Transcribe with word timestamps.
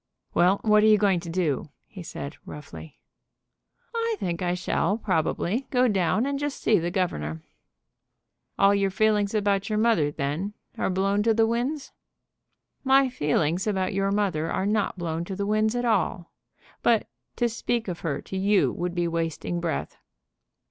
"Well, 0.33 0.59
what 0.63 0.81
are 0.81 0.87
you 0.87 0.97
going 0.97 1.19
to 1.19 1.29
do?" 1.29 1.69
he 1.85 2.01
said, 2.01 2.35
roughly. 2.43 2.97
"I 3.93 4.15
think 4.19 4.41
I 4.41 4.55
shall, 4.55 4.97
probably, 4.97 5.67
go 5.69 5.87
down 5.87 6.25
and 6.25 6.39
just 6.39 6.59
see 6.59 6.79
the 6.79 6.89
governor." 6.89 7.43
"All 8.57 8.73
your 8.73 8.89
feelings 8.89 9.35
about 9.35 9.69
your 9.69 9.77
mother, 9.77 10.09
then, 10.09 10.55
are 10.75 10.89
blown 10.89 11.21
to 11.21 11.35
the 11.35 11.45
winds?" 11.45 11.91
"My 12.83 13.09
feelings 13.09 13.67
about 13.67 13.93
your 13.93 14.09
mother 14.09 14.49
are 14.51 14.65
not 14.65 14.97
blown 14.97 15.23
to 15.25 15.35
the 15.35 15.45
winds 15.45 15.75
at 15.75 15.85
all; 15.85 16.31
but 16.81 17.07
to 17.35 17.47
speak 17.47 17.87
of 17.87 17.99
her 17.99 18.21
to 18.23 18.35
you 18.35 18.71
would 18.71 18.95
be 18.95 19.07
wasting 19.07 19.59
breath." 19.61 19.97